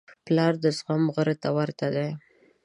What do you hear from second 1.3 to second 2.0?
ته ورته